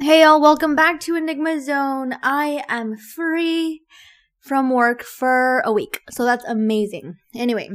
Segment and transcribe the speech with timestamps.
[0.00, 2.16] Hey y'all, welcome back to Enigma Zone.
[2.20, 3.82] I am free
[4.40, 7.14] from work for a week, so that's amazing.
[7.32, 7.70] Anyway,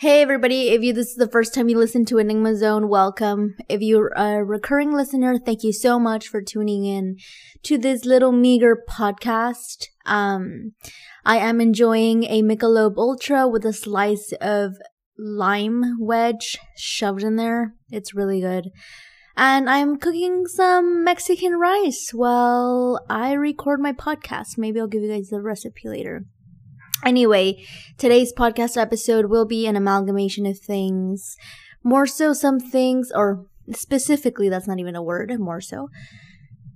[0.00, 3.54] hey everybody, if you this is the first time you listen to Enigma Zone, welcome.
[3.70, 7.16] If you're a recurring listener, thank you so much for tuning in
[7.62, 9.86] to this little meager podcast.
[10.04, 10.74] Um,
[11.24, 14.74] I am enjoying a Michelob Ultra with a slice of
[15.18, 17.72] lime wedge shoved in there.
[17.90, 18.68] It's really good
[19.36, 24.56] and I'm cooking some Mexican rice while I record my podcast.
[24.56, 26.24] Maybe I'll give you guys the recipe later.
[27.04, 27.64] Anyway,
[27.98, 31.36] today's podcast episode will be an amalgamation of things.
[31.84, 35.88] More so, some things, or specifically, that's not even a word, more so.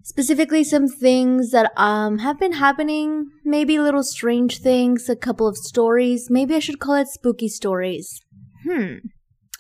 [0.03, 5.57] Specifically, some things that um have been happening, maybe little strange things, a couple of
[5.57, 6.29] stories.
[6.31, 8.21] Maybe I should call it spooky stories.
[8.65, 8.97] Hmm.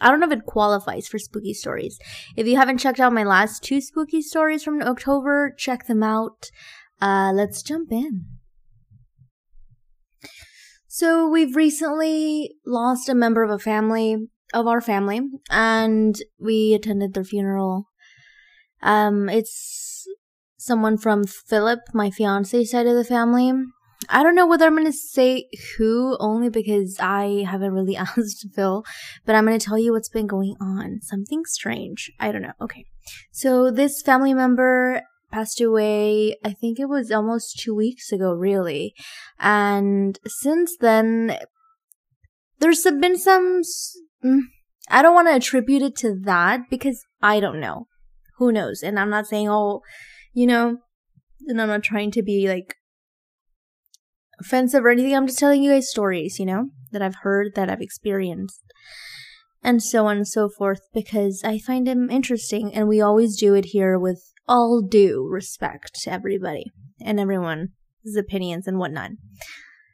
[0.00, 1.98] I don't know if it qualifies for spooky stories.
[2.36, 6.50] If you haven't checked out my last two spooky stories from October, check them out.
[7.00, 8.26] Uh, let's jump in.
[10.86, 17.14] So we've recently lost a member of a family of our family, and we attended
[17.14, 17.86] their funeral.
[18.82, 20.06] Um, it's
[20.58, 23.52] someone from Philip, my fiance side of the family.
[24.10, 28.46] I don't know whether I'm going to say who, only because I haven't really asked
[28.54, 28.84] Phil,
[29.24, 31.00] but I'm going to tell you what's been going on.
[31.02, 32.10] Something strange.
[32.18, 32.52] I don't know.
[32.60, 32.84] Okay.
[33.32, 38.94] So this family member passed away, I think it was almost two weeks ago, really.
[39.38, 41.38] And since then,
[42.58, 43.62] there's been some,
[44.24, 44.40] mm,
[44.88, 47.86] I don't want to attribute it to that because I don't know.
[48.38, 48.82] Who knows?
[48.82, 49.82] And I'm not saying, oh,
[50.32, 50.78] you know,
[51.46, 52.74] and I'm not trying to be like
[54.40, 55.14] offensive or anything.
[55.14, 58.62] I'm just telling you guys stories, you know, that I've heard, that I've experienced,
[59.62, 63.54] and so on and so forth, because I find them interesting, and we always do
[63.54, 67.70] it here with all due respect to everybody and everyone's
[68.18, 69.12] opinions and whatnot.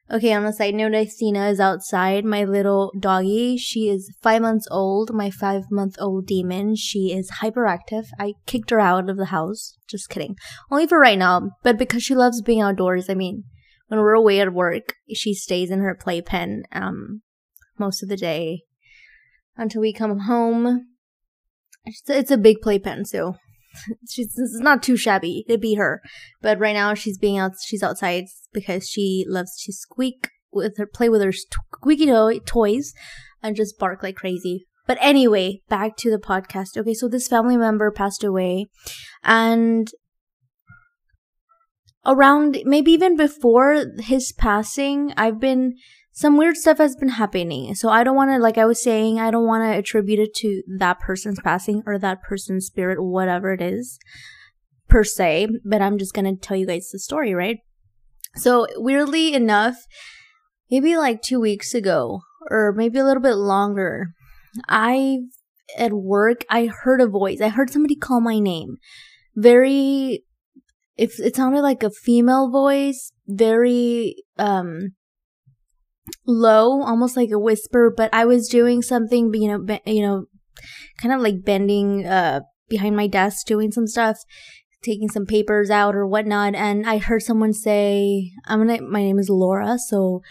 [0.08, 2.24] Okay, on a side note, Athena is outside.
[2.24, 5.12] My little doggy, she is five months old.
[5.12, 8.04] My five month old demon, she is hyperactive.
[8.16, 9.76] I kicked her out of the house.
[9.88, 10.36] Just kidding.
[10.70, 13.10] Only for right now, but because she loves being outdoors.
[13.10, 13.42] I mean,
[13.88, 17.22] when we're away at work, she stays in her playpen um,
[17.78, 18.62] most of the day
[19.56, 20.86] until we come home.
[21.84, 23.36] It's, it's a big playpen, so
[24.10, 26.02] she's it's not too shabby to be her.
[26.42, 27.52] But right now she's being out.
[27.64, 32.92] She's outside because she loves to squeak with her, play with her squeaky to- toys,
[33.42, 34.66] and just bark like crazy.
[34.86, 36.76] But anyway, back to the podcast.
[36.76, 38.66] Okay, so this family member passed away,
[39.22, 39.90] and
[42.06, 45.74] around maybe even before his passing, I've been
[46.12, 47.74] some weird stuff has been happening.
[47.74, 50.34] So I don't want to, like I was saying, I don't want to attribute it
[50.36, 53.98] to that person's passing or that person's spirit, whatever it is,
[54.88, 55.48] per se.
[55.62, 57.58] But I'm just gonna tell you guys the story, right?
[58.36, 59.76] So weirdly enough,
[60.70, 64.14] maybe like two weeks ago, or maybe a little bit longer,
[64.68, 65.18] I
[65.76, 67.40] at work I heard a voice.
[67.42, 68.76] I heard somebody call my name.
[69.34, 70.24] Very
[70.96, 74.94] if it sounded like a female voice, very um
[76.26, 80.26] low, almost like a whisper, but I was doing something, you know, be, you know,
[81.00, 84.18] kind of like bending uh behind my desk doing some stuff,
[84.82, 88.82] taking some papers out or whatnot, and I heard someone say, "I'm gonna.
[88.82, 90.22] My name is Laura, so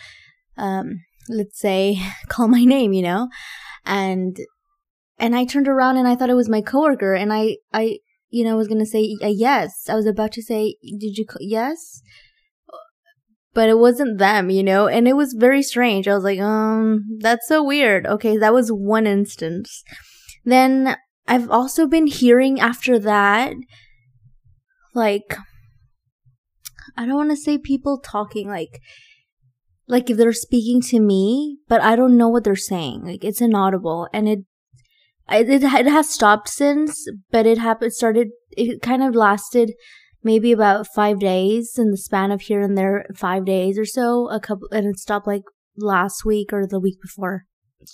[0.57, 3.29] um, let's say call my name," you know,
[3.85, 4.37] and
[5.17, 7.99] and I turned around and I thought it was my coworker, and I I
[8.35, 9.88] you know, I was gonna say a yes.
[9.88, 12.01] I was about to say, did you, yes?
[13.53, 16.06] But it wasn't them, you know, and it was very strange.
[16.06, 18.06] I was like, um, that's so weird.
[18.06, 19.84] Okay, that was one instance.
[20.44, 23.53] Then I've also been hearing after that,
[24.94, 25.38] like,
[26.97, 28.81] I don't want to say people talking, like,
[29.88, 33.06] like if they're speaking to me, but I don't know what they're saying.
[33.06, 34.40] Like it's inaudible and it
[35.30, 39.74] it, it, has stopped since, but it happened, started, it kind of lasted
[40.24, 44.30] maybe about five days in the span of here and there, five days or so,
[44.30, 45.44] a couple, and it stopped like
[45.77, 47.45] last week or the week before.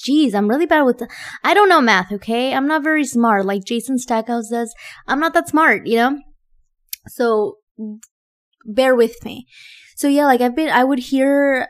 [0.07, 1.10] Jeez, I'm really bad with the,
[1.44, 2.54] I don't know math, okay?
[2.54, 3.45] I'm not very smart.
[3.45, 4.74] Like Jason Stackhouse says,
[5.07, 6.19] I'm not that smart, you know?
[7.07, 7.57] So,
[8.66, 9.48] bear with me.
[9.95, 11.68] So yeah, like I've been, I would hear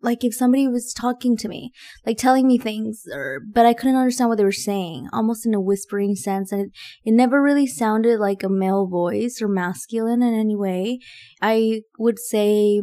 [0.00, 1.72] like if somebody was talking to me,
[2.06, 5.54] like telling me things, or but I couldn't understand what they were saying, almost in
[5.54, 6.70] a whispering sense, and it,
[7.04, 10.98] it never really sounded like a male voice or masculine in any way.
[11.40, 12.80] I would say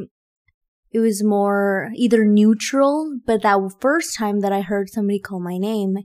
[0.91, 5.57] it was more either neutral, but that first time that I heard somebody call my
[5.57, 5.95] name,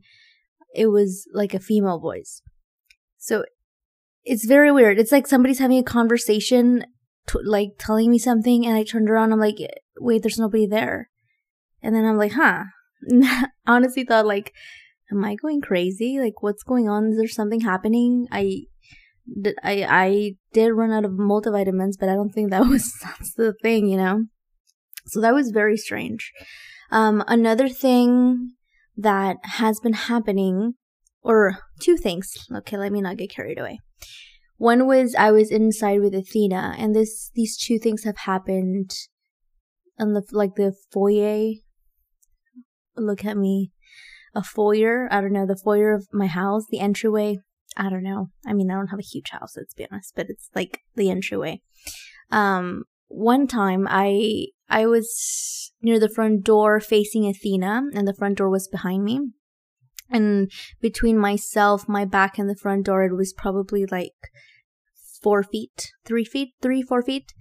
[0.74, 2.40] it was like a female voice.
[3.18, 3.44] So
[4.24, 4.98] it's very weird.
[4.98, 6.84] It's like somebody's having a conversation,
[7.26, 9.32] t- like telling me something, and I turned around.
[9.32, 9.56] I'm like,
[9.98, 11.10] wait, there's nobody there.
[11.82, 12.64] And then I'm like, huh.
[13.66, 14.52] honestly thought like,
[15.10, 16.18] am I going crazy?
[16.18, 17.10] Like, what's going on?
[17.10, 18.26] Is there something happening?
[18.30, 18.62] I,
[19.62, 23.54] I, I did run out of multivitamins, but I don't think that was that's the
[23.62, 24.24] thing, you know.
[25.06, 26.32] So that was very strange.
[26.90, 28.52] Um, another thing
[28.96, 30.74] that has been happening,
[31.22, 32.32] or two things.
[32.52, 33.80] Okay, let me not get carried away.
[34.58, 38.92] One was I was inside with Athena, and this these two things have happened
[39.98, 41.52] on the like the foyer.
[42.96, 43.72] Look at me,
[44.34, 45.08] a foyer.
[45.10, 47.38] I don't know the foyer of my house, the entryway.
[47.76, 48.30] I don't know.
[48.46, 51.10] I mean, I don't have a huge house, let's be honest, but it's like the
[51.10, 51.60] entryway.
[52.30, 58.38] Um, one time I I was near the front door facing Athena, and the front
[58.38, 59.20] door was behind me.
[60.10, 60.50] And
[60.80, 64.14] between myself, my back, and the front door, it was probably like
[65.22, 67.32] four feet, three feet, three, four feet.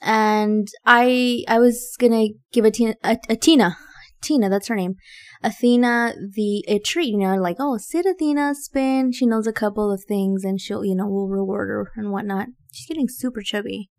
[0.00, 3.76] And I, I was gonna give a Tina,
[4.22, 4.96] Tina, that's her name,
[5.42, 7.08] Athena the a treat.
[7.08, 9.12] You know, like oh, sit Athena, spin.
[9.12, 12.48] She knows a couple of things, and she'll, you know, we'll reward her and whatnot.
[12.72, 13.90] She's getting super chubby,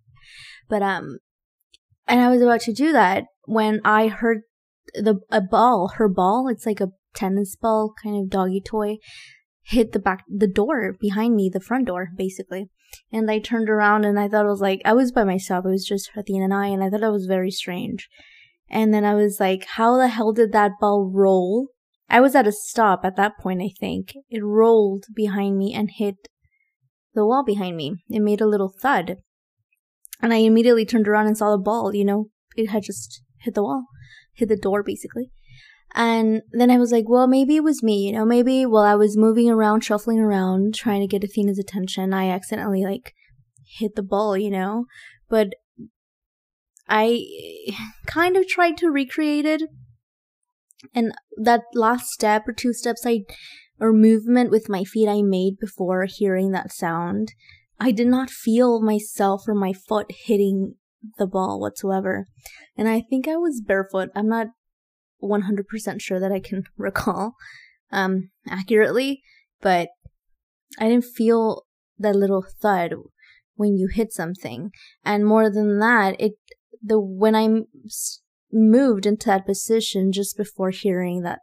[0.68, 1.19] but um,
[2.07, 4.42] and I was about to do that when I heard
[4.95, 6.48] the a ball, her ball.
[6.48, 8.98] It's like a tennis ball kind of doggy toy
[9.63, 12.69] hit the back the door behind me the front door basically.
[13.12, 15.69] And i turned around and i thought it was like i was by myself it
[15.69, 18.10] was just athena and i and i thought it was very strange.
[18.69, 21.69] And then i was like how the hell did that ball roll?
[22.10, 24.13] I was at a stop at that point i think.
[24.30, 26.16] It rolled behind me and hit
[27.13, 27.95] the wall behind me.
[28.10, 29.18] It made a little thud.
[30.22, 32.30] And i immediately turned around and saw the ball you know?
[32.56, 33.86] It had just hit the wall
[34.33, 35.31] hit the door basically
[35.95, 38.95] and then I was like, well, maybe it was me, you know, maybe while I
[38.95, 43.13] was moving around, shuffling around, trying to get Athena's attention, I accidentally like
[43.77, 44.85] hit the ball, you know,
[45.30, 45.53] but
[46.89, 47.24] I
[48.07, 49.62] kind of tried to recreate it.
[50.95, 53.21] And that last step or two steps I,
[53.80, 57.33] or movement with my feet I made before hearing that sound,
[57.80, 60.75] I did not feel myself or my foot hitting
[61.17, 62.27] the ball whatsoever.
[62.77, 64.09] And I think I was barefoot.
[64.15, 64.47] I'm not
[65.21, 67.33] 100% sure that I can recall
[67.91, 69.21] um, accurately,
[69.61, 69.89] but
[70.79, 71.63] I didn't feel
[72.00, 72.94] that little thud
[73.55, 74.71] when you hit something.
[75.05, 76.33] And more than that, it
[76.81, 77.47] the when I
[78.51, 81.39] moved into that position just before hearing that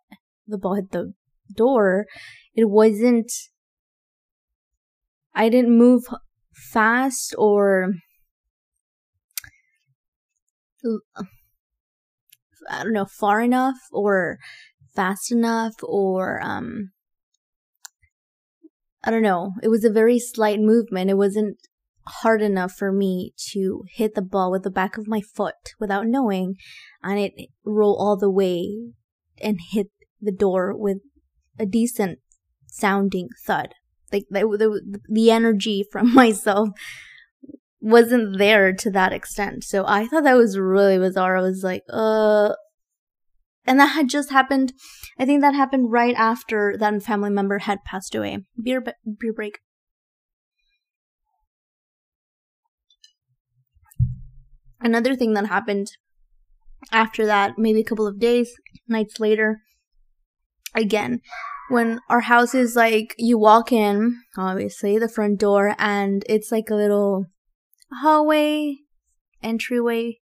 [0.46, 1.14] the ball hit the
[1.54, 2.06] door,
[2.54, 3.32] it wasn't.
[5.34, 6.02] I didn't move
[6.52, 7.92] fast or
[12.68, 14.38] I don't know, far enough or
[14.94, 16.90] fast enough or, um,
[19.02, 19.52] I don't know.
[19.62, 21.10] It was a very slight movement.
[21.10, 21.56] It wasn't
[22.06, 26.06] hard enough for me to hit the ball with the back of my foot without
[26.06, 26.56] knowing
[27.02, 27.32] and it
[27.64, 28.92] roll all the way
[29.40, 29.88] and hit
[30.20, 30.98] the door with
[31.58, 32.18] a decent
[32.66, 33.70] sounding thud.
[34.12, 36.70] Like the, the, the energy from myself
[37.80, 39.64] wasn't there to that extent.
[39.64, 41.36] So I thought that was really bizarre.
[41.36, 42.54] I was like, uh,
[43.66, 44.72] and that had just happened.
[45.18, 48.44] I think that happened right after that family member had passed away.
[48.62, 49.60] Beer, beer break.
[54.80, 55.92] Another thing that happened
[56.90, 58.54] after that, maybe a couple of days,
[58.88, 59.60] nights later,
[60.74, 61.20] again,
[61.68, 66.70] when our house is like, you walk in, obviously, the front door, and it's like
[66.70, 67.26] a little
[67.92, 68.76] hallway,
[69.42, 70.18] entryway.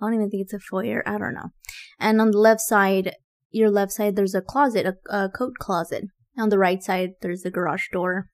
[0.00, 1.02] I don't even think it's a foyer.
[1.06, 1.50] I don't know.
[1.98, 3.14] And on the left side,
[3.50, 6.04] your left side, there's a closet, a, a coat closet.
[6.36, 8.28] On the right side, there's a garage door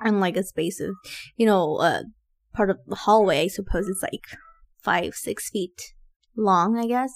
[0.00, 0.94] and like a space of,
[1.36, 2.02] you know, uh,
[2.52, 3.44] part of the hallway.
[3.44, 4.24] I suppose it's like
[4.82, 5.94] five, six feet
[6.36, 7.12] long, I guess,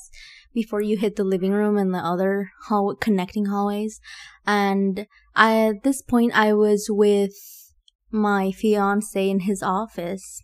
[0.55, 4.01] before you hit the living room and the other hall connecting hallways.
[4.47, 7.35] And I, at this point, I was with
[8.11, 10.43] my fiance in his office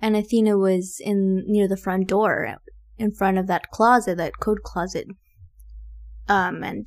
[0.00, 2.56] and Athena was in near the front door
[2.98, 5.06] in front of that closet, that coat closet.
[6.28, 6.86] Um, and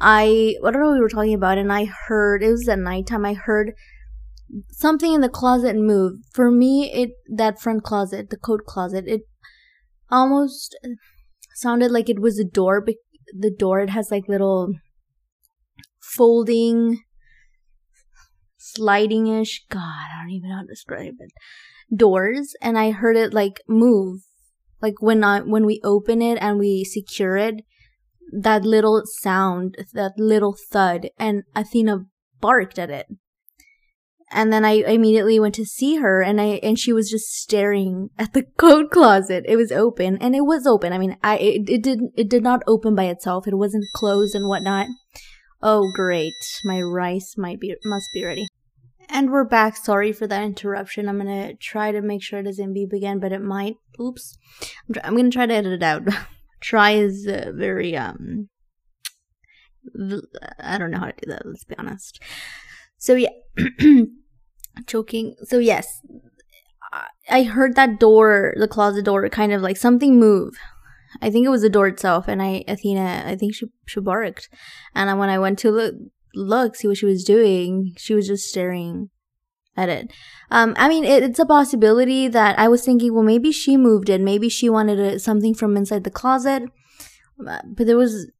[0.00, 2.78] I, I don't know what we were talking about, and I heard, it was at
[2.78, 3.72] nighttime, I heard
[4.70, 6.18] something in the closet move.
[6.32, 9.22] For me, it, that front closet, the coat closet, it
[10.10, 10.76] almost
[11.54, 12.96] sounded like it was a door, but
[13.32, 14.74] the door, it has like little
[16.00, 17.02] folding,
[18.58, 19.64] sliding ish.
[19.70, 21.32] God, I don't even know how to describe it
[21.94, 24.20] doors and I heard it like move.
[24.80, 27.64] Like when I, when we open it and we secure it,
[28.32, 32.06] that little sound, that little thud, and Athena
[32.40, 33.06] barked at it.
[34.30, 38.10] and then I immediately went to see her and I and she was just staring
[38.18, 39.44] at the coat closet.
[39.46, 40.92] It was open and it was open.
[40.92, 43.46] I mean, I it, it did it did not open by itself.
[43.46, 44.88] It wasn't closed and whatnot.
[45.62, 46.34] Oh great.
[46.64, 48.48] My rice might be must be ready.
[49.08, 49.76] And we're back.
[49.76, 51.08] Sorry for that interruption.
[51.08, 53.76] I'm gonna try to make sure it doesn't beep again, but it might.
[54.00, 54.36] Oops.
[54.88, 56.02] I'm, I'm gonna try to edit it out.
[56.60, 58.48] try is uh, very um.
[60.60, 61.44] I don't know how to do that.
[61.44, 62.20] Let's be honest.
[62.96, 63.28] So yeah,
[64.86, 65.36] choking.
[65.44, 66.00] So yes,
[67.28, 70.54] I heard that door, the closet door, kind of like something move.
[71.22, 74.48] I think it was the door itself, and I, Athena, I think she she barked,
[74.94, 75.94] and when I went to look,
[76.34, 79.10] look, see what she was doing, she was just staring
[79.76, 80.12] at it.
[80.50, 84.08] Um, I mean, it, it's a possibility that I was thinking, well, maybe she moved
[84.08, 86.64] it, maybe she wanted a, something from inside the closet,
[87.46, 88.30] uh, but there was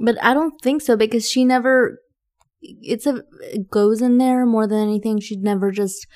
[0.00, 2.00] but I don't think so because she never
[2.62, 5.20] it's a it goes in there more than anything.
[5.20, 6.06] She'd never just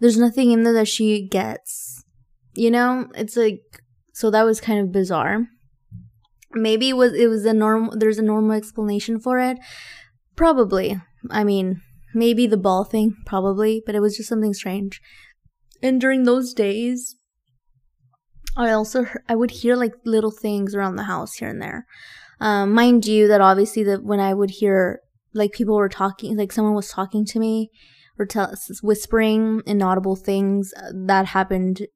[0.00, 2.02] there's nothing in there that she gets.
[2.54, 3.08] You know?
[3.14, 3.60] It's like
[4.14, 5.46] so that was kind of bizarre.
[6.52, 9.58] Maybe it was it was a normal there's a normal explanation for it.
[10.36, 11.00] Probably.
[11.30, 11.82] I mean,
[12.14, 15.00] maybe the ball thing, probably, but it was just something strange.
[15.82, 17.16] And during those days,
[18.56, 21.86] I also I would hear like little things around the house here and there.
[22.40, 25.00] Um, mind you, that obviously that when I would hear
[25.34, 27.70] like people were talking, like someone was talking to me
[28.18, 28.52] or tell,
[28.82, 31.86] whispering inaudible things, uh, that happened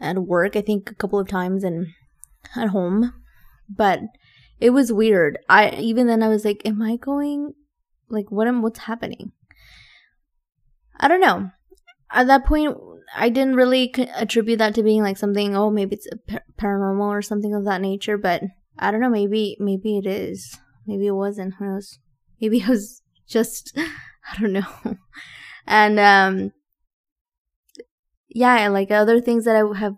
[0.00, 0.56] at work.
[0.56, 1.88] I think a couple of times and
[2.56, 3.12] at home,
[3.68, 4.00] but
[4.60, 5.38] it was weird.
[5.48, 7.54] I even then I was like, am I going?
[8.08, 9.32] Like, what am what's happening?
[11.00, 11.50] I don't know.
[12.12, 12.76] At that point,
[13.16, 15.56] I didn't really attribute that to being like something.
[15.56, 16.06] Oh, maybe it's
[16.60, 18.42] paranormal or something of that nature, but
[18.78, 19.10] I don't know.
[19.10, 20.58] Maybe maybe it is.
[20.86, 21.54] Maybe it wasn't.
[21.54, 21.98] Who knows?
[22.40, 24.66] Maybe it was just I don't know.
[25.66, 26.52] and um,
[28.28, 29.94] yeah, like other things that I have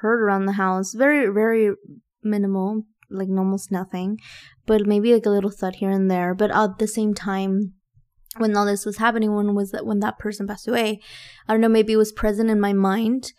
[0.00, 1.74] heard around the house, very very
[2.22, 4.18] minimal, like almost nothing,
[4.66, 6.34] but maybe like a little thud here and there.
[6.34, 7.74] But at the same time,
[8.36, 11.00] when all this was happening, when was that when that person passed away?
[11.48, 11.68] I don't know.
[11.68, 13.32] Maybe it was present in my mind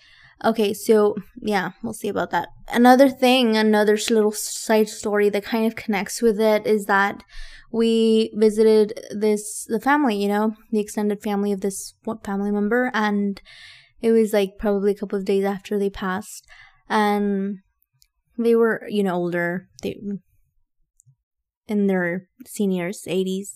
[0.44, 2.50] Okay, so yeah, we'll see about that.
[2.68, 7.24] Another thing, another little side story that kind of connects with it is that
[7.72, 13.40] we visited this the family, you know, the extended family of this family member, and
[14.01, 16.46] it was like probably a couple of days after they passed,
[16.89, 17.60] and
[18.38, 20.00] they were you know older, they
[21.67, 23.55] in their seniors, eighties.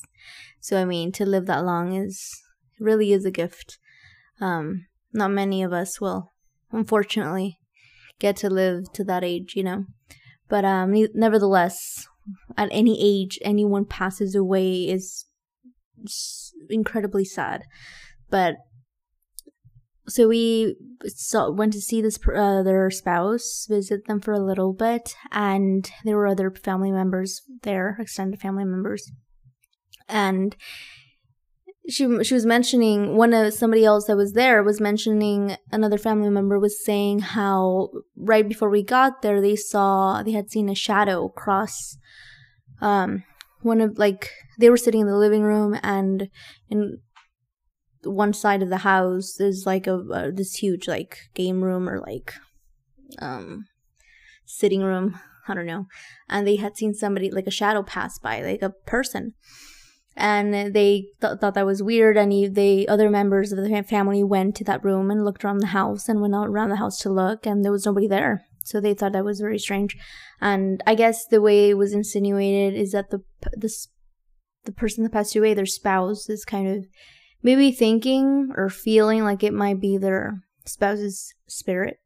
[0.59, 2.31] So I mean, to live that long is
[2.79, 3.77] really is a gift.
[4.39, 6.33] Um, not many of us will
[6.71, 7.57] unfortunately
[8.19, 9.85] get to live to that age, you know.
[10.47, 12.07] But um nevertheless,
[12.57, 15.25] at any age anyone passes away is
[16.69, 17.63] incredibly sad.
[18.29, 18.55] But
[20.07, 24.73] so we saw, went to see this uh, their spouse, visit them for a little
[24.73, 29.11] bit, and there were other family members there, extended family members,
[30.07, 30.55] and
[31.89, 36.29] she she was mentioning one of somebody else that was there was mentioning another family
[36.29, 40.75] member was saying how right before we got there they saw they had seen a
[40.75, 41.97] shadow cross
[42.81, 43.23] um
[43.61, 46.29] one of like they were sitting in the living room and
[46.69, 46.99] in
[48.05, 51.99] one side of the house is like a, a this huge like game room or
[51.99, 52.33] like
[53.19, 53.65] um
[54.45, 55.19] sitting room.
[55.47, 55.85] I don't know.
[56.27, 59.33] And they had seen somebody like a shadow pass by like a person.
[60.17, 62.17] And they th- thought that was weird.
[62.17, 65.59] And he, they other members of the family went to that room and looked around
[65.59, 68.45] the house and went out around the house to look and there was nobody there.
[68.63, 69.95] So they thought that was very strange.
[70.41, 73.71] And i guess the way it was insinuated is that the the,
[74.63, 76.85] the person that passed away their spouse is kind of
[77.45, 81.99] maybe thinking or feeling like it might be their spouse's spirit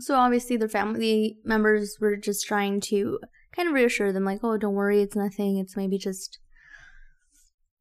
[0.00, 3.20] So obviously their family members were just trying to
[3.54, 5.56] kind of reassure them like, "Oh, don't worry, it's nothing.
[5.58, 6.40] It's maybe just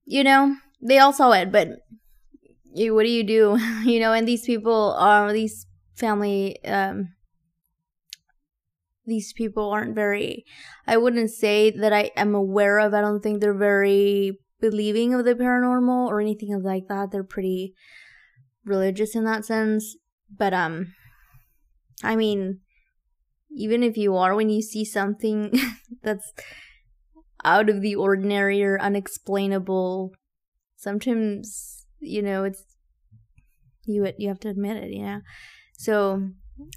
[0.05, 1.69] you know, they all saw it, but
[2.71, 3.57] you what do you do?
[3.83, 7.12] you know, and these people are these family um
[9.05, 10.45] these people aren't very
[10.87, 12.93] I wouldn't say that I am aware of.
[12.93, 17.11] I don't think they're very believing of the paranormal or anything like that.
[17.11, 17.73] They're pretty
[18.65, 19.97] religious in that sense.
[20.35, 20.93] But um
[22.03, 22.59] I mean,
[23.55, 25.53] even if you are, when you see something
[26.03, 26.33] that's
[27.45, 30.11] out of the ordinary or unexplainable,
[30.75, 32.63] sometimes you know it's
[33.85, 35.21] you you have to admit it, know.
[35.77, 36.29] So,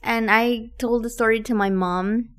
[0.02, 2.30] and I told the story to my mom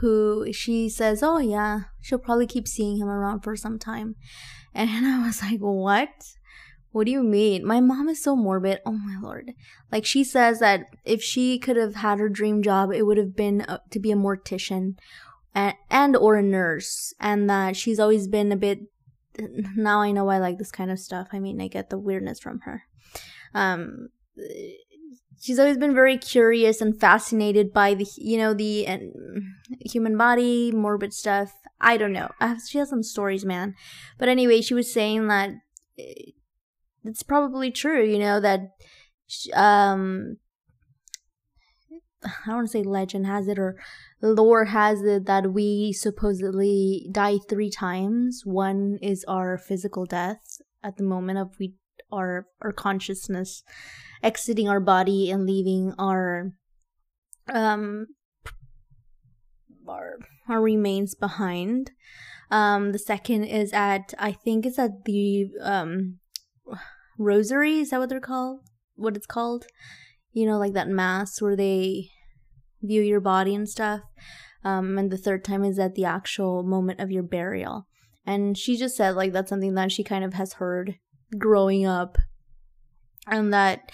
[0.00, 4.16] who she says, "Oh yeah, she'll probably keep seeing him around for some time,"
[4.74, 6.10] and I was like, "What?"
[6.92, 7.66] What do you mean?
[7.66, 8.80] My mom is so morbid.
[8.86, 9.52] Oh my lord.
[9.92, 13.36] Like she says that if she could have had her dream job, it would have
[13.36, 14.96] been uh, to be a mortician
[15.54, 18.80] and, and or a nurse and that she's always been a bit
[19.76, 21.28] now I know I like this kind of stuff.
[21.32, 22.84] I mean, I get the weirdness from her.
[23.54, 24.08] Um
[25.40, 28.98] she's always been very curious and fascinated by the you know the uh,
[29.80, 31.52] human body, morbid stuff.
[31.80, 32.30] I don't know.
[32.68, 33.74] she has some stories, man.
[34.18, 35.50] But anyway, she was saying that
[35.98, 36.32] eh,
[37.04, 38.70] it's probably true, you know, that
[39.54, 40.38] um
[42.24, 43.76] I don't want to say legend has it or
[44.22, 48.42] lore has it that we supposedly die three times.
[48.44, 51.74] One is our physical death at the moment of we
[52.12, 53.62] our our consciousness
[54.22, 56.52] exiting our body and leaving our
[57.52, 58.06] um
[59.88, 60.18] our
[60.48, 61.92] our remains behind.
[62.50, 66.18] Um the second is at I think it's at the um
[67.18, 68.60] rosary is that what they're called?
[68.94, 69.66] What it's called?
[70.32, 72.10] You know like that mass where they
[72.82, 74.00] view your body and stuff.
[74.64, 77.86] Um and the third time is at the actual moment of your burial.
[78.24, 80.96] And she just said like that's something that she kind of has heard
[81.38, 82.18] growing up
[83.26, 83.90] and that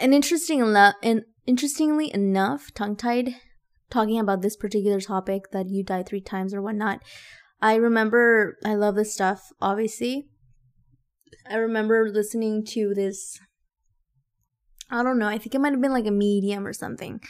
[0.00, 3.36] and interesting enough and interestingly enough tongue tied
[3.90, 7.00] talking about this particular topic that you die three times or whatnot
[7.60, 10.28] i remember i love this stuff obviously
[11.50, 13.40] I remember listening to this.
[14.90, 15.28] I don't know.
[15.28, 17.20] I think it might have been like a medium or something.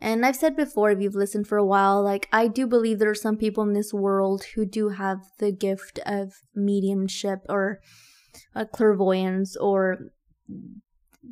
[0.00, 3.10] And I've said before, if you've listened for a while, like I do believe there
[3.10, 7.80] are some people in this world who do have the gift of mediumship or
[8.54, 9.98] a clairvoyance or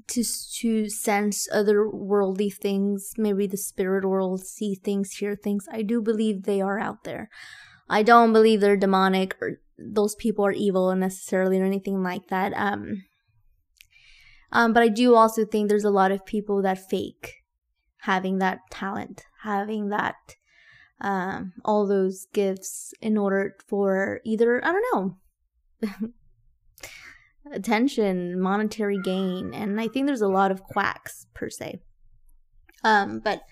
[0.09, 0.25] to
[0.61, 5.67] to sense other worldly things, maybe the spirit world, see things, hear things.
[5.71, 7.29] I do believe they are out there.
[7.89, 12.53] I don't believe they're demonic or those people are evil necessarily or anything like that.
[12.55, 13.05] Um,
[14.51, 17.35] um, but I do also think there's a lot of people that fake
[18.03, 20.17] having that talent, having that
[21.01, 24.85] um, all those gifts in order for either I don't
[25.83, 26.09] know
[27.51, 31.81] attention, monetary gain, and I think there's a lot of quacks per se.
[32.85, 33.43] Um, but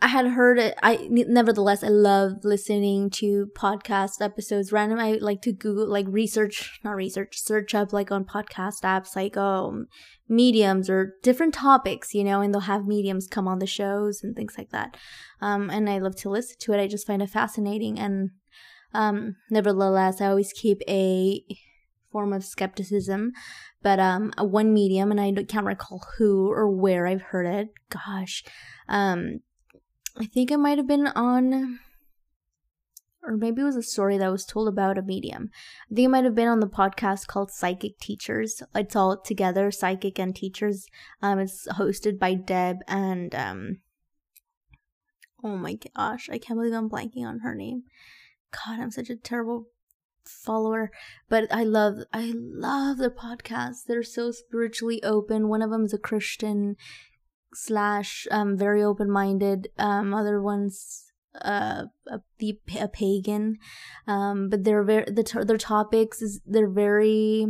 [0.00, 0.74] I had heard it.
[0.82, 4.70] I nevertheless I love listening to podcast episodes.
[4.70, 9.16] Random, I like to Google like research, not research, search up like on podcast apps
[9.16, 9.86] like um
[10.28, 14.36] mediums or different topics, you know, and they'll have mediums come on the shows and
[14.36, 14.96] things like that.
[15.40, 16.80] Um, and I love to listen to it.
[16.80, 18.30] I just find it fascinating, and
[18.92, 21.42] um, nevertheless, I always keep a
[22.16, 23.32] form of skepticism.
[23.82, 27.68] But um, one medium, and I can't recall who or where I've heard it.
[27.90, 28.42] Gosh,
[28.88, 29.40] um
[30.18, 31.78] I think it might have been on,
[33.22, 35.50] or maybe it was a story that was told about a medium.
[35.90, 38.62] I think it might have been on the podcast called Psychic Teachers.
[38.74, 40.86] It's all together, Psychic and Teachers.
[41.20, 43.80] Um, it's hosted by Deb and um.
[45.44, 47.82] Oh my gosh, I can't believe I'm blanking on her name.
[48.52, 49.66] God, I'm such a terrible
[50.28, 50.90] follower
[51.28, 55.92] but i love i love the podcast they're so spiritually open one of them is
[55.92, 56.76] a christian
[57.56, 59.68] slash um very open minded.
[59.78, 61.04] Um, other ones
[61.42, 62.20] uh a,
[62.78, 63.56] a pagan.
[64.06, 67.46] Um, but they're very the their topics is they're very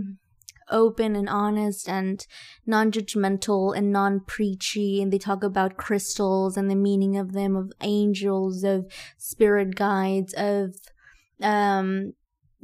[0.68, 2.26] open and honest and
[2.66, 8.64] non-judgmental and non-preachy and they talk about crystals and the meaning of them of angels
[8.64, 8.84] of
[9.16, 10.74] spirit guides of
[11.40, 12.14] um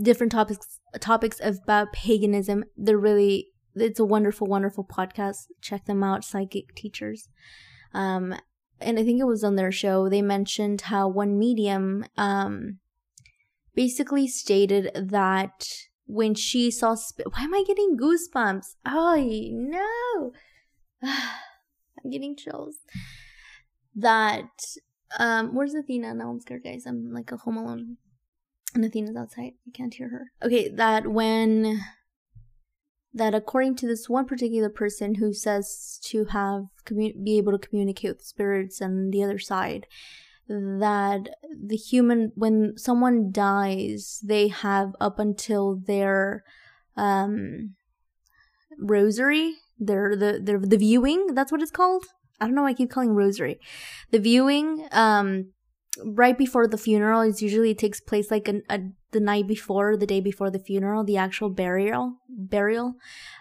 [0.03, 5.47] different topics topics about paganism they're really it's a wonderful, wonderful podcast.
[5.61, 7.29] Check them out, Psychic Teachers.
[7.95, 8.35] Um,
[8.81, 10.09] and I think it was on their show.
[10.09, 12.79] They mentioned how one medium um,
[13.75, 15.67] basically stated that
[16.07, 18.75] when she saw, sp- why am I getting goosebumps?
[18.85, 20.33] Oh no,
[21.03, 22.77] I'm getting chills.
[23.95, 24.51] That
[25.19, 26.15] um, where's Athena?
[26.15, 26.85] Now I'm scared, guys.
[26.87, 27.99] I'm like a home alone,
[28.77, 29.53] Athena's outside.
[29.67, 30.33] I can't hear her.
[30.43, 31.81] Okay, that when
[33.15, 38.17] that according to this one particular person who says to have be able to communicate
[38.17, 39.87] with spirits and the other side
[40.49, 41.29] that
[41.65, 46.43] the human when someone dies they have up until their
[46.97, 47.75] um
[48.79, 52.05] rosary their the their the viewing that's what it's called
[52.41, 53.59] i don't know i keep calling rosary
[54.11, 55.53] the viewing um
[56.05, 60.07] right before the funeral is usually takes place like a, a, the night before the
[60.07, 62.95] day before the funeral the actual burial burial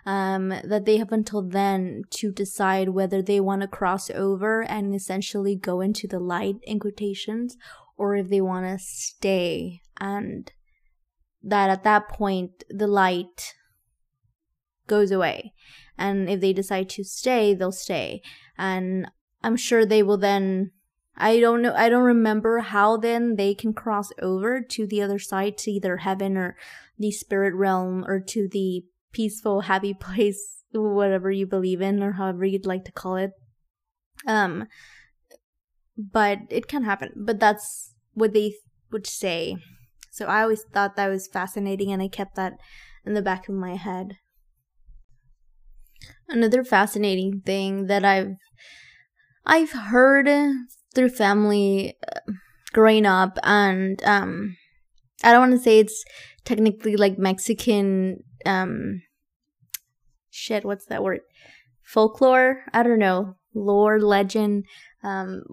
[0.06, 4.94] um that they have until then to decide whether they want to cross over and
[4.94, 7.56] essentially go into the light in quotations
[8.02, 9.80] or if they want to stay.
[10.00, 10.52] And
[11.44, 13.54] that at that point the light
[14.88, 15.54] goes away.
[16.00, 18.24] And if they decide to stay they'll stay.
[18.58, 19.06] And
[19.44, 20.72] i'm sure they will then
[21.18, 25.20] i don't know i don't remember how then they can cross over to the other
[25.20, 26.56] side to either heaven or
[26.98, 32.46] the spirit realm or to the peaceful happy place whatever you believe in or however
[32.46, 33.32] you'd like to call it.
[34.26, 34.68] Um
[35.98, 38.54] but it can happen but that's what they
[38.92, 39.58] would say.
[40.12, 42.54] So i always thought that was fascinating and i kept that
[43.06, 44.18] in the back of my head.
[46.30, 48.36] Another fascinating thing that i've
[49.46, 50.28] i've heard
[50.94, 52.32] through family uh,
[52.74, 54.56] growing up and um
[55.24, 56.04] i don't want to say it's
[56.46, 59.02] technically like mexican um
[60.32, 61.20] shit what's that word?
[61.84, 62.64] Folklore?
[62.74, 63.36] I don't know.
[63.54, 64.66] Lore legend
[65.04, 65.44] um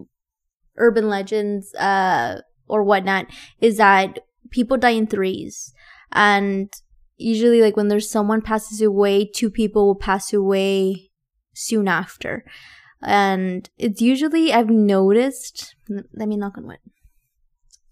[0.76, 3.26] urban legends uh or whatnot
[3.60, 4.20] is that
[4.50, 5.72] people die in threes.
[6.12, 6.72] And
[7.16, 11.10] usually like when there's someone passes away two people will pass away
[11.54, 12.44] soon after
[13.02, 16.78] and it's usually i've noticed let me knock on wood.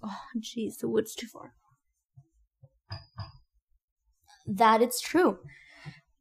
[0.02, 1.54] Oh jeez the wood's too far.
[4.46, 5.38] That it's true.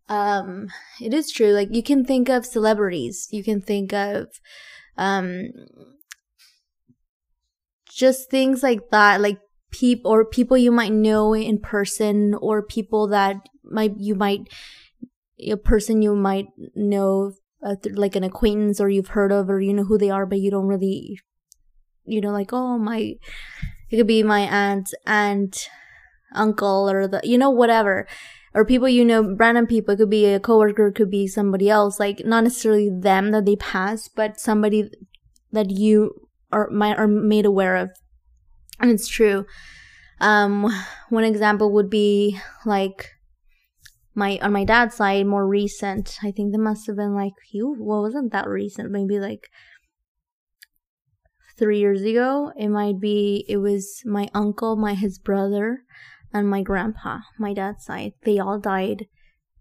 [0.10, 0.69] Um
[1.02, 1.52] it is true.
[1.52, 3.28] Like you can think of celebrities.
[3.32, 4.28] You can think of
[4.98, 5.50] um
[7.89, 9.39] just things like that like
[9.71, 14.41] people or people you might know in person or people that might you might
[15.39, 17.34] a person you might know
[17.73, 20.39] th- like an acquaintance or you've heard of or you know who they are but
[20.39, 21.17] you don't really
[22.06, 23.15] you know like oh my
[23.89, 25.67] it could be my aunt and
[26.34, 28.08] uncle or the you know whatever.
[28.54, 31.69] Or people you know random people it could be a coworker it could be somebody
[31.69, 34.89] else like not necessarily them that they pass but somebody
[35.51, 37.89] that you are might are made aware of.
[38.80, 39.45] And it's true.
[40.21, 40.71] Um
[41.10, 43.14] one example would be like
[44.15, 46.17] my on my dad's side more recent.
[46.23, 49.49] I think there must have been like you well wasn't that recent maybe like
[51.58, 52.51] three years ago.
[52.58, 55.80] It might be it was my uncle my his brother
[56.34, 58.13] and my grandpa my dad's side.
[58.23, 59.06] They all died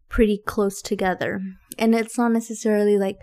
[0.08, 1.40] pretty close together.
[1.76, 3.16] And it's not necessarily like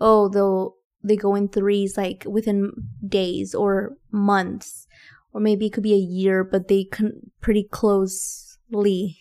[0.00, 0.74] oh they'll
[1.04, 2.72] they go in threes like within
[3.06, 4.86] days or months.
[5.34, 9.18] Or maybe it could be a year but they can pretty closely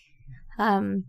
[0.58, 1.04] um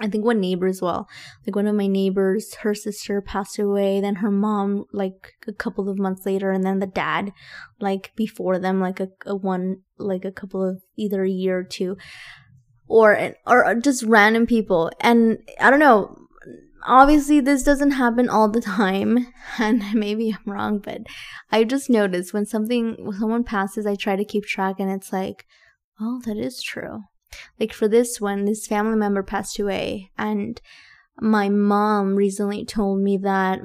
[0.00, 1.08] I think one neighbor as well.
[1.46, 5.88] Like one of my neighbors, her sister passed away, then her mom like a couple
[5.88, 7.32] of months later, and then the dad
[7.80, 11.64] like before them, like a, a one like a couple of either a year or
[11.64, 11.96] two,
[12.86, 14.90] or or just random people.
[15.00, 16.14] And I don't know.
[16.88, 19.28] Obviously, this doesn't happen all the time,
[19.58, 21.02] and maybe I'm wrong, but
[21.50, 25.10] I just noticed when something when someone passes, I try to keep track, and it's
[25.10, 25.46] like,
[25.98, 27.04] oh, that is true
[27.58, 30.60] like for this one, this family member passed away, and
[31.20, 33.60] my mom recently told me that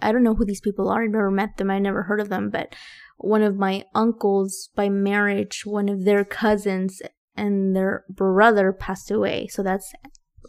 [0.00, 1.02] I don't know who these people are.
[1.02, 1.70] I've never met them.
[1.70, 2.74] I never heard of them, but
[3.18, 7.02] one of my uncles by marriage, one of their cousins
[7.36, 9.48] and their brother passed away.
[9.48, 9.92] So that's,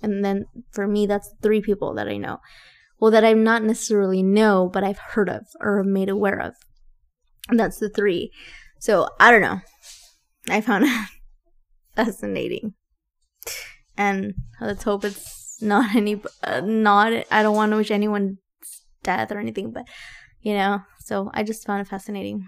[0.04, 2.39] and then for me, that's three people that I know.
[3.00, 6.56] Well, that I'm not necessarily know, but I've heard of or made aware of.
[7.48, 8.32] And that's the three.
[8.80, 9.62] So I don't know.
[10.50, 10.86] I found
[12.06, 12.74] fascinating.
[13.98, 18.38] And let's hope it's not any, uh, not, I don't want to wish anyone
[19.04, 19.88] death or anything, but,
[20.42, 22.48] you know, so I just found it fascinating.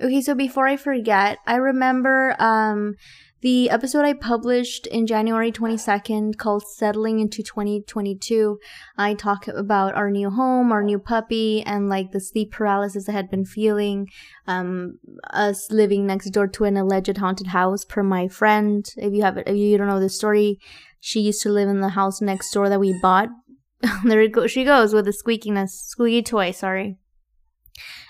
[0.00, 2.94] Okay, so before I forget, I remember um
[3.42, 8.58] the episode I published in January 22nd called Settling into 2022.
[8.98, 13.12] I talk about our new home, our new puppy, and like the sleep paralysis I
[13.12, 14.08] had been feeling.
[14.46, 14.98] Um,
[15.32, 18.86] us living next door to an alleged haunted house per my friend.
[18.96, 20.58] If you have if you don't know the story,
[21.00, 23.30] she used to live in the house next door that we bought.
[24.04, 26.98] there go, she goes with the squeakiness, squeaky toy, sorry.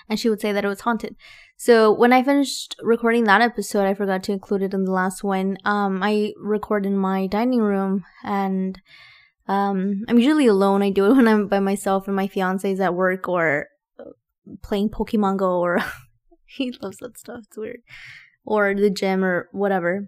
[0.09, 1.15] And she would say that it was haunted.
[1.63, 5.23] So when I finished recording that episode, I forgot to include it in the last
[5.23, 5.59] one.
[5.63, 8.81] Um, I record in my dining room, and
[9.47, 10.81] um, I'm usually alone.
[10.81, 13.67] I do it when I'm by myself, and my fiance is at work or
[13.99, 14.05] uh,
[14.63, 15.77] playing Pokemon Go, or
[16.47, 17.41] he loves that stuff.
[17.43, 17.81] It's weird,
[18.43, 20.07] or the gym or whatever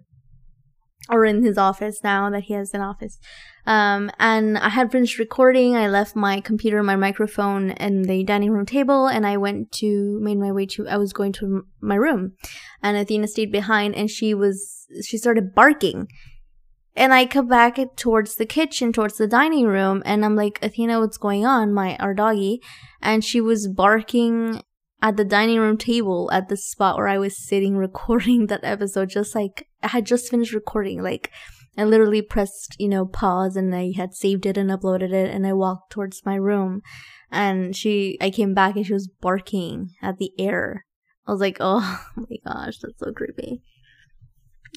[1.08, 3.18] or in his office now that he has an office.
[3.66, 5.74] Um, and I had finished recording.
[5.74, 10.18] I left my computer, my microphone and the dining room table, and I went to,
[10.20, 12.32] made my way to, I was going to my room.
[12.82, 16.08] And Athena stayed behind, and she was, she started barking.
[16.96, 21.00] and I come back towards the kitchen, towards the dining room, and I'm like, Athena,
[21.00, 21.72] what's going on?
[21.72, 22.60] My our doggy,
[23.00, 24.62] and she was barking
[25.02, 29.08] at the dining room table at the spot where I was sitting recording that episode.
[29.08, 31.30] Just like I had just finished recording, like
[31.76, 35.46] I literally pressed, you know, pause, and I had saved it and uploaded it, and
[35.46, 36.82] I walked towards my room,
[37.30, 40.84] and she, I came back and she was barking at the air.
[41.26, 43.62] I was like, oh my gosh, that's so creepy.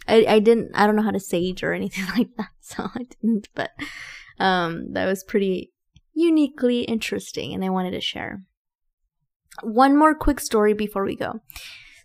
[0.08, 3.06] I, I didn't I don't know how to sage or anything like that, so I
[3.22, 3.50] didn't.
[3.56, 3.72] But
[4.40, 5.72] um, that was pretty
[6.14, 8.44] uniquely interesting, and I wanted to share.
[9.64, 11.42] One more quick story before we go.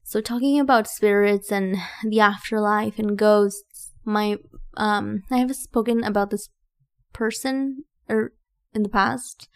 [0.04, 3.71] So talking about spirits and the afterlife and ghosts,
[4.04, 4.36] my
[4.76, 6.48] um, I have spoken about this
[7.12, 8.32] person or
[8.74, 9.48] in the past,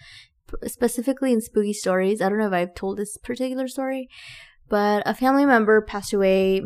[0.64, 2.20] specifically in spooky stories.
[2.20, 4.08] I don't know if I've told this particular story,
[4.68, 6.62] but a family member passed away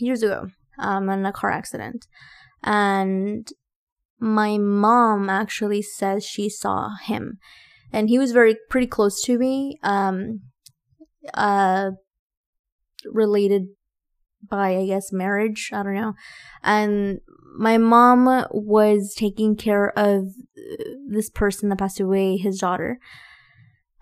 [0.00, 0.48] years ago
[0.78, 2.06] um, in a car accident.
[2.62, 3.48] And
[4.18, 7.38] my mom actually says she saw him.
[7.92, 9.78] And he was very pretty close to me.
[9.82, 10.40] Um,
[11.34, 11.92] uh,
[13.12, 13.68] related
[14.48, 15.70] by, I guess, marriage.
[15.72, 16.14] I don't know.
[16.62, 17.20] And
[17.56, 20.34] my mom was taking care of
[21.08, 22.98] this person that passed away, his daughter.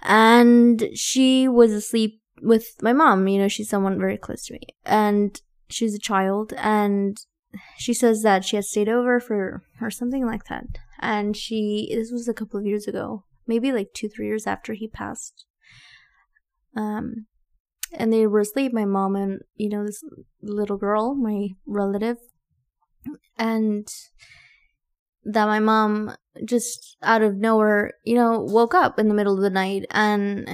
[0.02, 3.26] And she was asleep with my mom.
[3.28, 4.60] You know, she's someone very close to me.
[4.84, 7.18] And she's a child and
[7.78, 10.64] she says that she had stayed over for or something like that
[11.00, 14.74] and she this was a couple of years ago maybe like two three years after
[14.74, 15.44] he passed
[16.76, 17.26] um
[17.96, 20.02] and they were asleep my mom and you know this
[20.42, 22.16] little girl my relative
[23.38, 23.86] and
[25.24, 29.42] that my mom just out of nowhere you know woke up in the middle of
[29.42, 30.48] the night and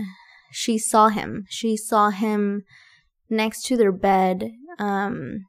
[0.53, 2.63] she saw him she saw him
[3.31, 5.47] next to their bed um,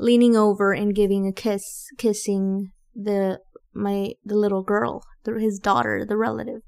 [0.00, 3.38] leaning over and giving a kiss, kissing the
[3.72, 6.62] my the little girl, the, his daughter, the relative.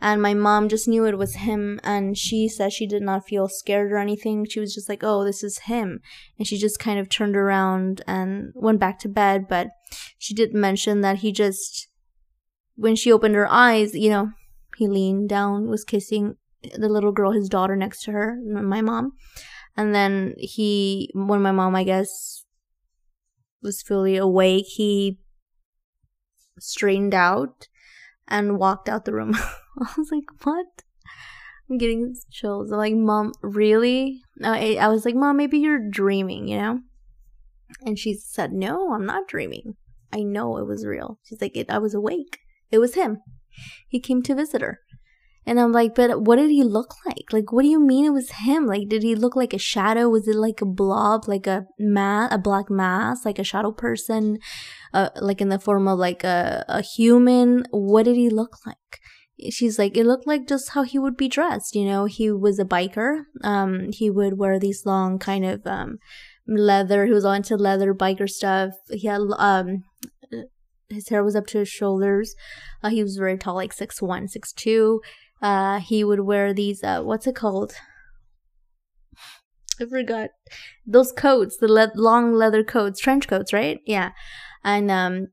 [0.00, 3.48] And my mom just knew it was him, and she said she did not feel
[3.48, 4.44] scared or anything.
[4.44, 6.00] She was just like, "Oh, this is him,"
[6.38, 9.46] and she just kind of turned around and went back to bed.
[9.48, 9.68] But
[10.18, 11.88] she did mention that he just,
[12.74, 14.32] when she opened her eyes, you know,
[14.76, 16.36] he leaned down, was kissing
[16.76, 19.12] the little girl, his daughter, next to her, my mom,
[19.76, 22.44] and then he, when my mom, I guess,
[23.62, 25.18] was fully awake, he
[26.58, 27.68] straightened out
[28.28, 29.34] and walked out the room.
[29.78, 30.66] I was like, what?
[31.68, 32.70] I'm getting chills.
[32.70, 34.22] I'm like, Mom, really?
[34.42, 36.80] I, I was like, Mom, maybe you're dreaming, you know?
[37.84, 39.74] And she said, No, I'm not dreaming.
[40.12, 41.18] I know it was real.
[41.24, 42.38] She's like, I was awake.
[42.70, 43.18] It was him.
[43.88, 44.80] He came to visit her.
[45.48, 47.32] And I'm like, but what did he look like?
[47.32, 48.66] Like, what do you mean it was him?
[48.66, 50.08] Like, did he look like a shadow?
[50.08, 54.38] Was it like a blob, like a ma- a black mass, like a shadow person,
[54.96, 57.64] uh, like in the form of like a, a human?
[57.70, 58.76] What did he look like?
[59.50, 61.74] She's like, it looked like just how he would be dressed.
[61.74, 63.24] You know, he was a biker.
[63.44, 65.98] Um, he would wear these long kind of, um,
[66.48, 67.04] leather.
[67.04, 68.70] He was all into leather biker stuff.
[68.90, 69.84] He had, um,
[70.88, 72.34] his hair was up to his shoulders.
[72.82, 75.00] Uh, he was very tall, like six one, six two
[75.42, 77.74] uh, he would wear these, uh, what's it called?
[79.80, 80.30] I forgot.
[80.86, 83.80] Those coats, the le- long leather coats, trench coats, right?
[83.86, 84.12] Yeah.
[84.66, 85.28] And, um,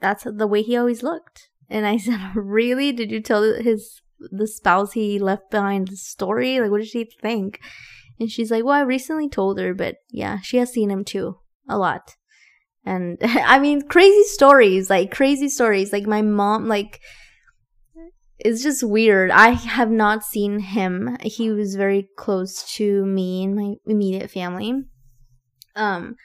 [0.00, 1.48] that's the way he always looked.
[1.68, 2.92] And I said, really?
[2.92, 6.60] Did you tell his, the spouse he left behind the story?
[6.60, 7.60] Like, what did she think?
[8.18, 11.38] And she's like, well, I recently told her, but yeah, she has seen him too.
[11.68, 12.14] A lot.
[12.84, 15.92] And I mean, crazy stories, like crazy stories.
[15.92, 17.00] Like my mom, like,
[18.38, 19.30] it's just weird.
[19.30, 21.16] I have not seen him.
[21.22, 24.84] He was very close to me and my immediate family.
[25.74, 26.16] Um,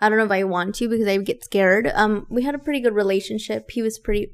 [0.00, 1.90] I don't know if I want to because I get scared.
[1.94, 3.70] Um, we had a pretty good relationship.
[3.70, 4.32] He was pretty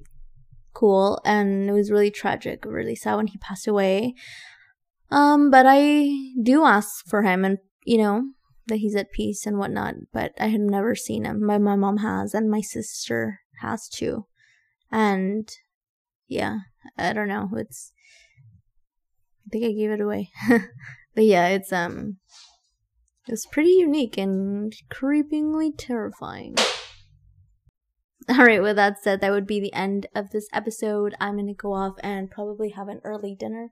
[0.74, 4.14] cool, and it was really tragic, really sad when he passed away.
[5.10, 6.10] Um, but I
[6.42, 8.30] do ask for him, and you know
[8.66, 9.94] that he's at peace and whatnot.
[10.12, 11.44] But I have never seen him.
[11.44, 14.26] My my mom has, and my sister has too,
[14.90, 15.48] and
[16.28, 16.58] yeah,
[16.96, 17.50] I don't know.
[17.56, 17.92] It's
[19.46, 20.30] I think I gave it away.
[21.14, 22.16] but yeah, it's um
[23.26, 26.56] it's pretty unique and creepingly terrifying.
[28.30, 31.14] Alright, with that said, that would be the end of this episode.
[31.20, 33.70] I'm gonna go off and probably have an early dinner.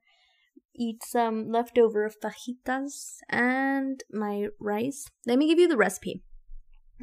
[0.75, 5.07] Eat some leftover fajitas and my rice.
[5.27, 6.23] Let me give you the recipe.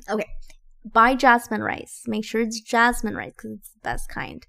[0.10, 0.28] Okay,
[0.86, 2.04] buy jasmine rice.
[2.08, 4.46] Make sure it's jasmine rice because it's the best kind.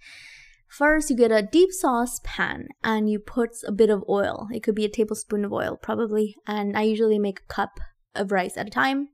[0.69, 4.49] First, you get a deep sauce pan and you put a bit of oil.
[4.53, 6.37] It could be a tablespoon of oil, probably.
[6.47, 7.81] And I usually make a cup
[8.15, 9.09] of rice at a time.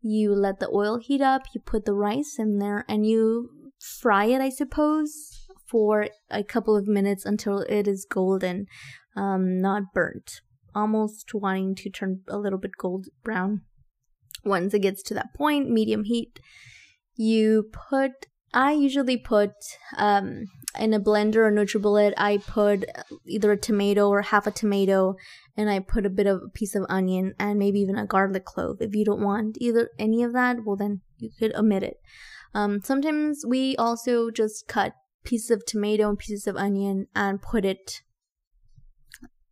[0.00, 4.26] You let the oil heat up, you put the rice in there, and you fry
[4.26, 8.66] it, I suppose, for a couple of minutes until it is golden,
[9.16, 10.40] um, not burnt.
[10.74, 13.62] Almost wanting to turn a little bit gold brown.
[14.44, 16.38] Once it gets to that point, medium heat,
[17.16, 19.52] you put I usually put
[19.96, 20.46] um,
[20.78, 22.14] in a blender or NutriBullet.
[22.16, 22.84] I put
[23.26, 25.16] either a tomato or half a tomato,
[25.56, 28.44] and I put a bit of a piece of onion and maybe even a garlic
[28.44, 28.78] clove.
[28.80, 32.00] If you don't want either any of that, well then you could omit it.
[32.54, 37.64] Um, sometimes we also just cut pieces of tomato and pieces of onion and put
[37.64, 38.02] it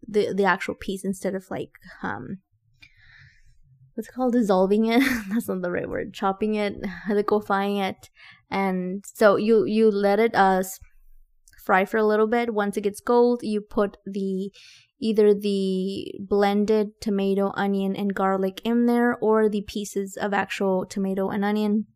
[0.07, 2.39] the the actual piece instead of like um
[3.95, 6.75] what's called dissolving it that's not the right word chopping it
[7.09, 8.09] liquefying it
[8.51, 10.63] and so you you let it uh
[11.65, 12.55] fry for a little bit.
[12.55, 14.53] Once it gets gold you put the
[15.01, 21.29] either the blended tomato onion and garlic in there or the pieces of actual tomato
[21.29, 21.87] and onion.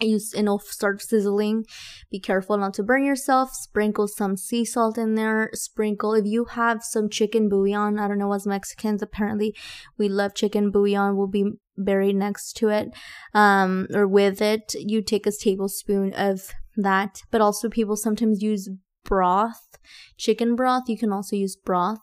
[0.00, 1.64] You and it'll start sizzling.
[2.10, 3.50] Be careful not to burn yourself.
[3.52, 5.50] Sprinkle some sea salt in there.
[5.52, 9.54] Sprinkle if you have some chicken bouillon i don't know as mexicans apparently
[9.96, 12.88] we love chicken bouillon will be buried next to it
[13.34, 17.22] um or with it you take a tablespoon of that.
[17.30, 18.68] But also people sometimes use
[19.04, 19.78] broth
[20.16, 20.84] chicken broth.
[20.88, 22.00] You can also use broth.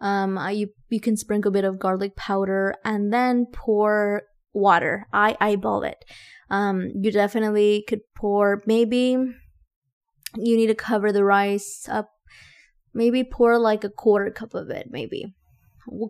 [0.00, 4.22] Um you you can sprinkle a bit of garlic powder and then pour
[4.52, 5.06] water.
[5.12, 6.04] I eyeball it.
[6.50, 9.16] Um, you definitely could pour, maybe
[10.36, 12.10] you need to cover the rice up,
[12.92, 15.34] maybe pour like a quarter cup of it, maybe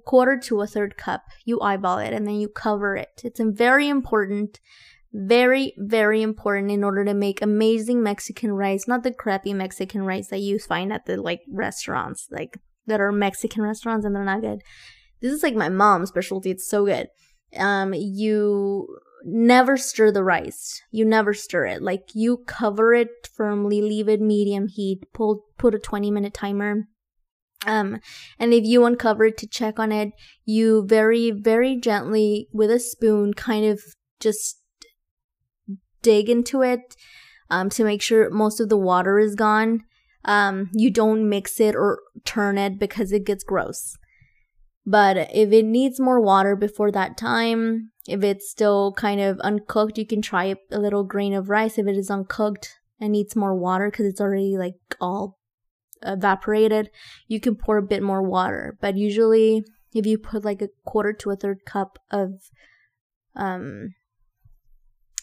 [0.04, 1.24] quarter to a third cup.
[1.44, 3.20] You eyeball it and then you cover it.
[3.24, 4.60] It's very important
[5.14, 10.28] very very important in order to make amazing mexican rice not the crappy mexican rice
[10.28, 14.40] that you find at the like restaurants like that are mexican restaurants and they're not
[14.40, 14.62] good
[15.20, 17.08] this is like my mom's specialty it's so good
[17.58, 18.88] um you
[19.24, 20.82] never stir the rice.
[20.90, 21.82] You never stir it.
[21.82, 26.88] Like you cover it firmly, leave it medium heat, pull put a 20 minute timer.
[27.66, 28.00] Um
[28.38, 30.10] and if you uncover it to check on it,
[30.44, 33.80] you very very gently with a spoon kind of
[34.20, 34.60] just
[36.02, 36.96] dig into it
[37.50, 39.84] um to make sure most of the water is gone.
[40.24, 43.96] Um you don't mix it or turn it because it gets gross.
[44.84, 49.96] But if it needs more water before that time, if it's still kind of uncooked,
[49.96, 51.78] you can try a little grain of rice.
[51.78, 55.38] If it is uncooked and needs more water because it's already like all
[56.02, 56.90] evaporated,
[57.28, 58.76] you can pour a bit more water.
[58.80, 62.50] But usually, if you put like a quarter to a third cup of,
[63.36, 63.94] um,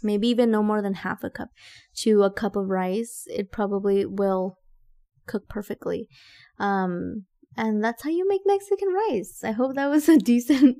[0.01, 1.49] maybe even no more than half a cup
[1.97, 4.57] to a cup of rice, it probably will
[5.25, 6.07] cook perfectly.
[6.57, 7.25] Um,
[7.57, 9.41] and that's how you make Mexican rice.
[9.43, 10.77] I hope that was a decent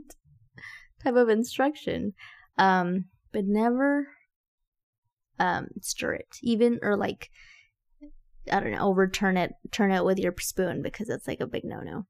[1.04, 2.14] type of instruction.
[2.58, 4.08] Um, but never
[5.40, 7.30] um, stir it, even or like
[8.52, 11.64] I don't know, overturn it, turn it with your spoon because that's like a big
[11.64, 12.06] no no.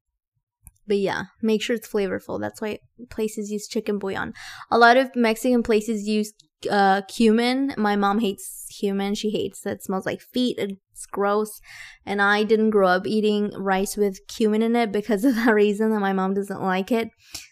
[0.87, 2.39] But yeah, make sure it's flavorful.
[2.39, 4.33] That's why places use chicken bouillon.
[4.71, 6.33] A lot of Mexican places use
[6.69, 7.73] uh, cumin.
[7.77, 9.13] My mom hates cumin.
[9.13, 10.57] She hates that it smells like feet.
[10.57, 11.61] It's gross.
[12.05, 15.91] And I didn't grow up eating rice with cumin in it because of that reason
[15.91, 17.09] that my mom doesn't like it.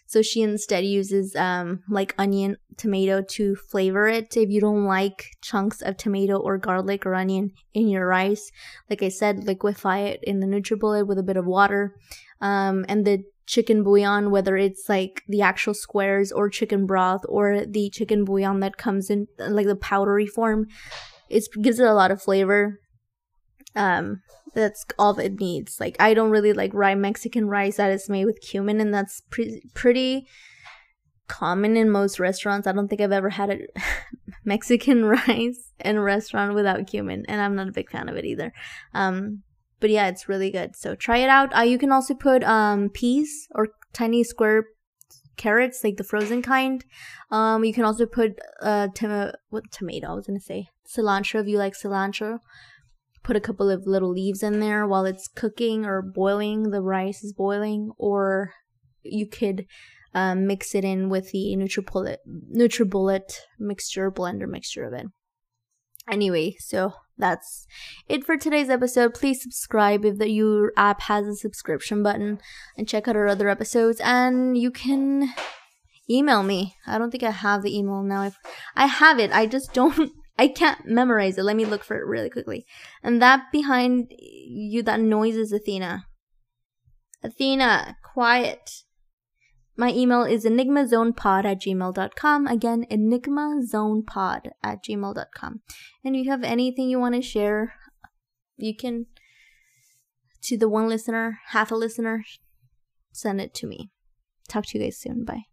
[0.08, 4.34] So she instead uses um, like onion, tomato to flavor it.
[4.38, 8.50] If you don't like chunks of tomato or garlic or onion in your rice,
[8.88, 11.94] like I said, liquefy it in the NutriBullet with a bit of water.
[12.40, 17.66] Um, and the chicken bouillon, whether it's like the actual squares or chicken broth or
[17.66, 20.68] the chicken bouillon that comes in like the powdery form,
[21.28, 22.80] it gives it a lot of flavor.
[23.74, 24.22] Um,
[24.54, 25.78] that's all it needs.
[25.80, 29.22] Like I don't really like rye Mexican rice that is made with cumin, and that's
[29.30, 30.26] pre- pretty
[31.28, 32.66] common in most restaurants.
[32.66, 33.58] I don't think I've ever had a
[34.44, 38.24] Mexican rice in a restaurant without cumin, and I'm not a big fan of it
[38.24, 38.52] either.
[38.94, 39.42] Um,
[39.80, 40.74] but yeah, it's really good.
[40.74, 41.56] So try it out.
[41.56, 44.64] Uh, you can also put um peas or tiny square
[45.36, 46.84] carrots, like the frozen kind.
[47.30, 51.46] Um, you can also put uh tom- what tomato I was gonna say cilantro if
[51.46, 52.38] you like cilantro
[53.28, 57.22] put a couple of little leaves in there while it's cooking or boiling, the rice
[57.22, 58.54] is boiling, or
[59.02, 59.66] you could
[60.14, 62.16] um, mix it in with the NutriBullet,
[62.56, 65.08] NutriBullet mixture, blender mixture of it.
[66.10, 67.66] Anyway, so that's
[68.08, 69.12] it for today's episode.
[69.12, 72.38] Please subscribe if the, your app has a subscription button
[72.78, 74.00] and check out our other episodes.
[74.02, 75.34] And you can
[76.08, 76.76] email me.
[76.86, 78.22] I don't think I have the email now.
[78.22, 78.32] I,
[78.74, 79.32] I have it.
[79.32, 81.42] I just don't I can't memorize it.
[81.42, 82.64] Let me look for it really quickly.
[83.02, 86.04] And that behind you, that noise is Athena.
[87.24, 88.84] Athena, quiet.
[89.76, 92.46] My email is enigmazonepod at gmail.com.
[92.46, 95.60] Again, enigmazonepod at gmail.com.
[96.04, 97.74] And if you have anything you want to share,
[98.56, 99.06] you can,
[100.42, 102.24] to the one listener, half a listener,
[103.12, 103.90] send it to me.
[104.48, 105.24] Talk to you guys soon.
[105.24, 105.47] Bye.